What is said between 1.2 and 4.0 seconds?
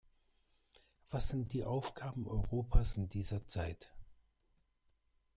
sind die Aufgaben Europas in dieser Zeit?